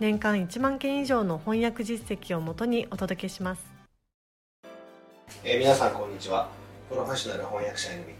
[0.00, 3.66] 年間1万件以上の翻訳実績をもとにお届けします、
[5.44, 6.48] えー皆さんこんにちは。
[6.88, 8.10] プロフェッショナル翻訳者への道、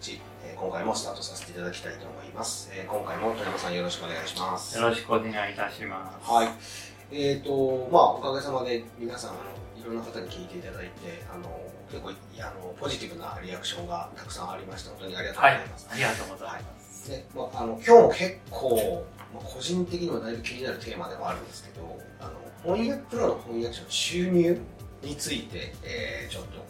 [0.45, 4.77] えー今回もスタートさせていただきたいと思います、えー今回も富山さんよろしくお願いします。
[4.77, 6.31] よろしくお願いいたします。
[6.31, 6.49] はい。
[7.13, 9.41] えーとまあおかげさまで皆さんあの
[9.81, 11.47] いろんな方に聞いていただいてあの
[11.91, 16.88] 結構いあのポジティブなリアクションがたくさんありました本当にありがとうごはいざいます、、ありがとうございます。
[17.09, 22.31] でまあ、あの今日も結構、まあ、個人的にはだいぶ気になるテーマではあるんですけどあ
[22.67, 24.61] の翻訳プロの翻訳者の収入
[25.03, 26.65] について、えーちょっとこ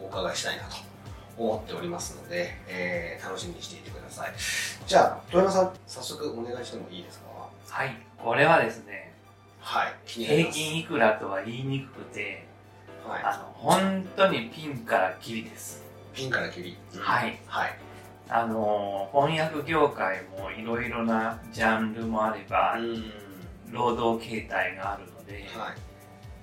[0.00, 0.76] うお伺いしたいなと
[1.36, 4.32] 思っておりますので、えー楽しみにしていてください。
[4.86, 7.26] じゃあ富山さん早速お願いしてもいいですか？
[7.68, 9.12] はい、これはですね、
[9.60, 9.94] はい。
[10.06, 12.46] 平均いくらとは言いにくくて、
[13.06, 15.82] はい、あの、本当にピンからキリです。
[16.14, 16.78] ピンからキリ。
[16.96, 17.38] はい。
[17.46, 17.78] はい
[18.28, 23.12] あの、翻訳業界もいろいろなジャンルもあればう、ん。
[23.70, 25.74] 労働形態があるので、はい。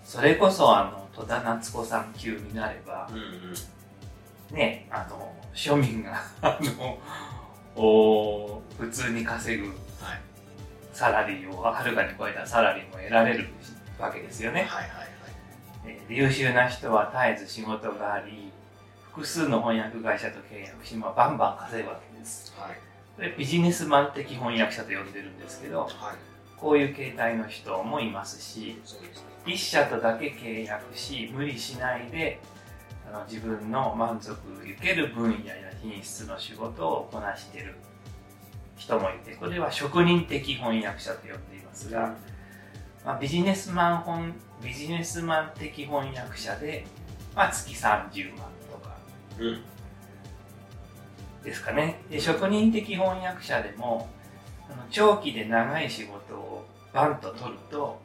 [0.03, 3.19] それこそあの、戸田夏子さん級になればうん、う
[4.53, 4.55] ん。
[4.55, 6.99] ね、あの、庶民が、 あの、
[7.75, 9.75] お普通に稼ぐはい。
[10.93, 13.47] サラリーをはるかに超えたサラリーも得られる
[13.99, 14.61] わけですよね。
[14.69, 15.07] はいはいはい。
[15.87, 18.52] えー優秀な人は絶えず仕事があり、
[19.13, 22.51] 複数の翻訳会社と契約し、まあ、バンバン稼ぐわけです。
[22.57, 22.79] はい。
[23.15, 25.89] これビジネスマン的翻訳者と呼んでるんですけど、はい。
[26.57, 29.27] こういう形態の人もいますし、そうですね。
[29.45, 32.39] 一社とだけ契約し、無理しないで、
[33.07, 34.33] あの自分の満足
[34.67, 37.75] いける分野や品質の仕事をこなしている
[38.77, 42.15] 人もいて、これは職人的翻訳者と呼んでいますが、
[43.05, 46.87] まあ、ビジネスマン本ビジネスマン的翻訳者で、
[47.35, 48.47] まあ、月30万
[51.43, 52.01] ですかね。
[52.09, 54.09] で職人的翻訳者でも
[54.89, 57.99] 長期で長い仕事をバンと取ると、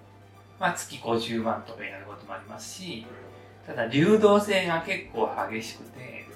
[0.59, 3.07] まあ、月50万とかになることもありますし
[3.67, 6.27] ただ流動性が結構激しくて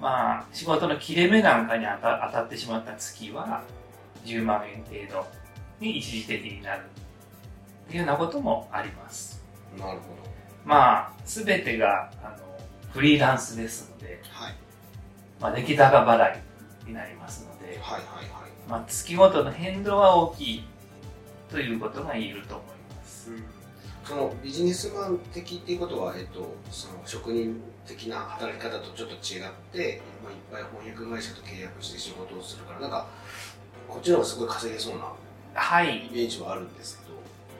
[0.00, 3.62] まあ仕事の切れ目なんかに当たってしまった月は
[4.24, 5.26] 10万円程度
[5.80, 6.82] に一時的になる
[7.88, 9.42] っていうようなこともあります。
[9.78, 10.04] なるほ
[10.64, 12.49] まあ全てがあの
[12.92, 14.54] フリーランスですので、どはい。
[15.40, 16.40] まあ、出来高払い
[16.86, 18.50] になりますので、はいはいはい。
[18.68, 20.64] まあ、月ごとの変動は大きい
[21.50, 23.30] ということが言えると思います。
[24.04, 33.06] そのビジネスマン的っていうことは、えっと、その職人的な働き方とちょっと違って、まあ、いっぱい翻訳会社と契約して仕事をするからなんか
[33.88, 35.12] こっちの方がすごい稼げそうな
[35.54, 36.06] はい。
[36.06, 37.00] イメージはあるんです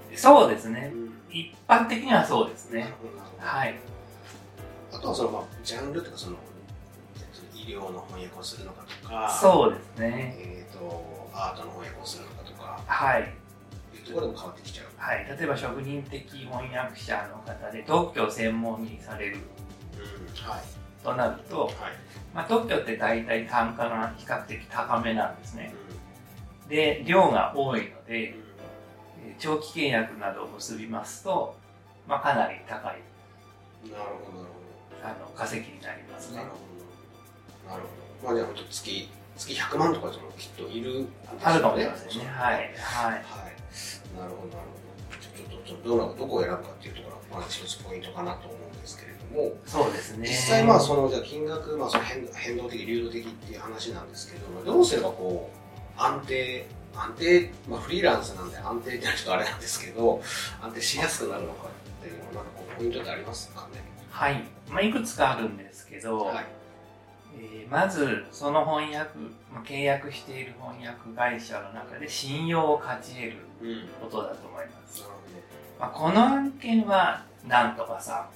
[0.09, 0.93] けど、そうですね。
[0.93, 1.13] うん。
[1.31, 2.93] 一般的にはそうですね。
[3.39, 3.79] はい
[4.93, 6.37] あとはその、まあ、ジャンルとかその
[7.17, 10.35] えっと医療の翻訳をするのかとかそうですね。
[10.39, 13.23] えっとアートの翻訳をするのかとかはい。
[13.97, 20.63] いうところでも変わってきちゃう、はい、例えば職人的翻訳者の方で特許を専門にされるうん、はい。
[21.05, 21.75] となると、はい。
[22.35, 25.73] まあ、特許って大体単価が比較的高めなんですうね
[26.69, 28.17] で量が多いのでん。
[28.17, 28.51] えー
[29.39, 31.57] 長期契約などを結びますと、
[32.07, 33.01] まあ、かなり高い。
[33.85, 34.70] うんなるほどなるほど
[35.03, 37.71] あの稼ぎになりますねなるほど。
[37.71, 37.89] なるほ
[38.23, 38.29] ど。
[38.29, 41.07] まあじゃあ本当月月100万とかでもきっといるね
[41.43, 43.23] あるかもしれませんねはいはいはい。
[44.19, 45.17] なるほどなるほど。
[45.21, 55.51] ちょっとちょっとどうどこを選ぶかっていうところがまず一つポイントかなと思うんですけれども、そうですね実際まあそのじゃあ金額まあその変変動的流動的っていう話なんですけど、まあどうすればこ
[55.97, 60.21] う安定安定まあフリーランスなんで安定ってのはちょっとあれなんですけど
[60.61, 63.90] 安定しやすくなるのかっていうなんかこうポイントってありますかね？
[64.21, 66.47] はい、まあ、いくつかあるんですけど、はい。
[67.39, 69.19] えーまずその翻訳、
[69.51, 73.37] まあ、契約している翻訳会社の中で信用を勝ち得る
[73.99, 75.15] ことだと思います、ほど。
[75.79, 78.29] まあ、この案件はなんとかさ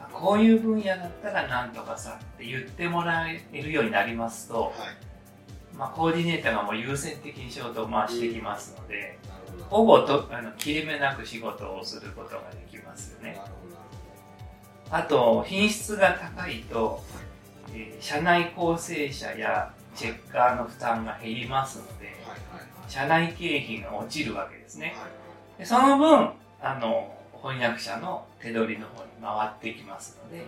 [0.00, 0.12] うんうん。
[0.12, 4.72] こういう分野だったらなんとかさって言ってもらえるようになりますと、はい。
[5.76, 13.76] まあ、コーディネーターがもう優先的に仕事を回してきますので、なるほぼとあの切れ目なく仕事をすることができますよねなるほど、
[14.94, 17.02] あと品質が高いと、
[17.72, 22.14] えー社内構成者やチェッカーの負担が減りますので。
[22.88, 24.94] 社内経費が落ちるわけですね。
[25.58, 26.30] でその分
[26.60, 30.44] あの翻訳者の手取りの方に回ってきますので、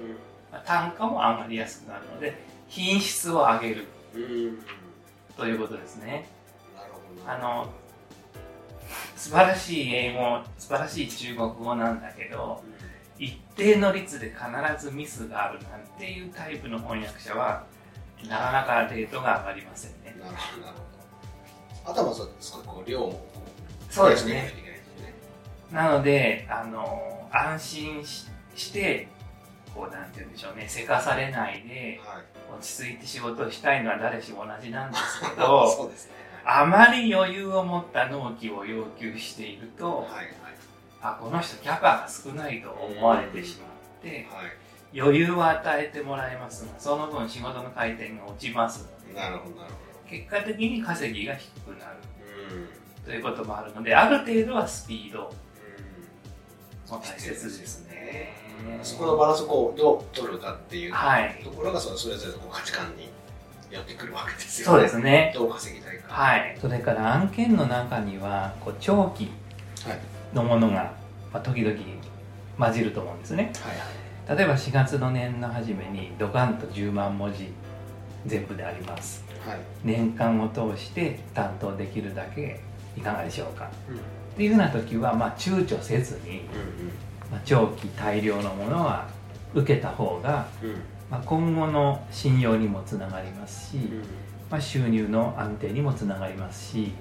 [0.52, 2.34] まあ、単価も上がりやすくなるので
[2.68, 3.84] 品質を上げる。
[4.14, 4.58] うん。
[5.36, 6.28] ということですね。
[7.26, 7.68] あの
[9.16, 12.62] 素晴らしい英語素晴らしい中国語なんだけど
[13.18, 17.64] 一定の率で必ずミスがあるなんていうタイプの翻訳者は
[18.28, 20.14] なかなかレートが上がりませんね。
[20.20, 20.66] なるほど。
[20.66, 20.78] なる
[21.84, 23.26] ほどあとはまあそう少しこう量もこ
[23.90, 25.14] そうですねないといけないですね
[25.72, 28.26] なので、あの、安心し
[28.56, 29.08] して、
[29.74, 32.24] こう、なんて言うんでしょうね、せかされないで、はい。
[32.58, 36.12] 落ち着いて仕事をしたいのは誰しも同じなんですけそど、 うですね。
[36.44, 40.34] あまり余裕を持った納期を要求していると、はいはい
[41.12, 44.98] あ、この人キャパが少ないと思われてしまって、はい。
[44.98, 49.74] 余裕を与えてもらいますが、その分仕事の回転が落ちますなるほどなる
[50.08, 51.96] 結果的に稼ぎが低くなる。
[52.24, 52.68] ほどうん。
[53.04, 55.30] ということもあるので、ある程度はスピード。
[56.88, 56.92] うん。
[56.92, 57.96] も大切ですね。
[58.82, 63.08] そこのバランスをどう取るかっていうはいところがそのそれぞれの価値観に
[63.70, 65.32] 寄ってくるわけですよそうですね。
[65.34, 66.12] どう稼ぎたいか。
[66.12, 66.56] はい。
[66.60, 69.30] それから案件の中には、こう長期
[69.84, 69.98] はい。
[70.34, 70.92] のものが、
[71.36, 71.76] まあ、時々
[72.58, 73.52] 混じると思うんですね。
[73.60, 77.46] はい例えば4月の年の初めにドカンと10万文字
[78.26, 79.24] 全部であります。
[79.46, 82.58] はい年間を通して担当できるだけ
[82.96, 83.70] いかがでしょうか。
[83.88, 86.42] うんっていうふうな時は、まあ、躊躇せずに、
[87.30, 89.08] まあ、長期大量のものは
[89.54, 90.76] 受けた方が、うんうん
[91.10, 93.78] まあ、今後の信用にもつながりますし、
[94.50, 96.92] まあ、収入の安定にもつながりますし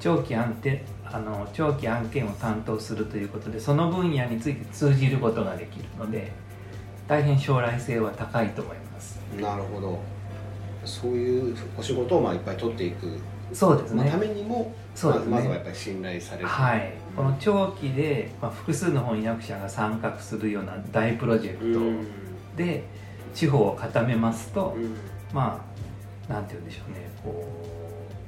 [0.00, 6.32] 長期安定あの長期案件を担当するということでその分野について通じることができるので
[7.06, 9.18] 大変将来性は高いと思います。
[9.40, 10.00] なるほど。
[10.84, 13.18] そういうお仕事をまあいっぱい取っていく。
[13.52, 14.02] そうですね。
[14.04, 15.30] まあためにもそうですね。
[15.30, 16.48] まずはやっぱり信頼される。
[16.48, 16.92] はい。
[17.14, 21.98] この長期で、まあ、複数の翻訳者が参画するような大プロジェうん。
[22.00, 22.06] ク
[22.56, 22.84] トで
[23.34, 24.96] 地方を固めますと、うん。
[25.32, 25.62] ま
[26.28, 27.10] あなんて言うんでしょうね。
[27.22, 28.23] こう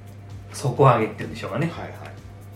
[0.52, 1.66] 底上げっていうんでしょうかね。
[1.68, 1.92] はいはい、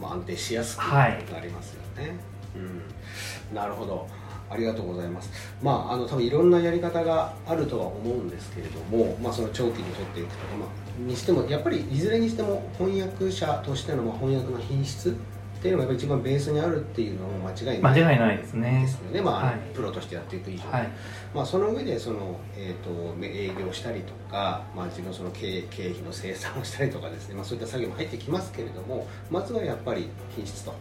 [0.00, 1.24] まあ、安定しやすくはい。
[1.32, 2.16] なりますよね、
[2.56, 4.06] うん、なるほど。
[4.50, 5.30] ありがとうございます。
[5.62, 10.68] まああの多分いろんなやり方があるとは思うんですけれども、まあ、その長期にとっていくとか、まあ、
[11.08, 15.14] にしてもやっぱりいずれにしても翻訳者としてのまあ翻訳の品質
[15.60, 18.80] っていうのがやっぱり一番ベースにあるっていうのも間違いない間違いないですね
[19.12, 20.88] ですまあはいプロとしてやっていく以上、はい
[21.34, 30.74] まあ、その上でその、えー、と営業したりとか、まあ、自分その経経費の生産をしたりとかですね、まあ、そういった作業も入ってきますけれどもまずはやっぱり品質と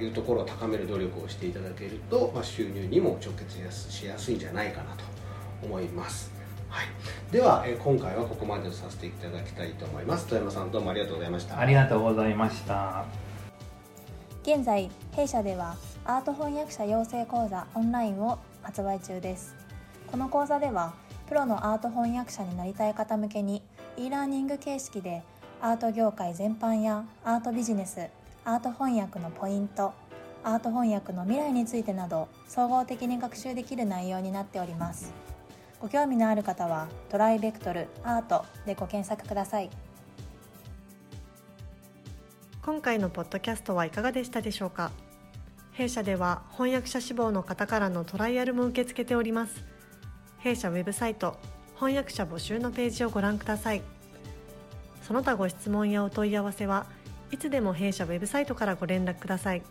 [0.00, 5.04] いうところを高める努力をしていただけると、まあ、収入にも直結しやすしやすいんじゃないかなと
[5.62, 6.34] 思います。
[6.68, 6.86] はい、
[7.32, 10.26] では、えー今回はここまでとさせていただきたいと思います。
[10.26, 11.58] 富山さんどうもありがとうございました。
[11.58, 13.25] ありがとうございました。
[14.46, 19.56] 現在弊社ではアート翻訳者養成講座オンラインを発売中です
[20.06, 20.94] この講座では
[21.28, 23.60] プロのアート翻訳者になりたい方向けに
[23.96, 25.24] e ラーニング形式で
[25.60, 28.06] アート業界全般やアートビジネス
[28.44, 29.92] アート翻訳のポイント
[30.44, 35.12] アート翻訳の未来についてなど総合的に学習できる内容になっております。
[35.80, 39.70] ご興味のある方はトライベクトルアートでご検索ください。
[42.66, 44.90] 今回のポッドキャストはいかがでしたでしょうか？
[45.70, 49.64] 弊社では翻訳者志望の方からのトライアルも受け付けております。
[50.38, 51.38] 弊社ウェブサイト
[51.76, 53.82] 翻訳者募集のページをご覧ください。
[55.00, 56.86] その他ご質問やお問い合わせは
[57.30, 59.62] いつでも弊社ウェブサイトからご連絡ください。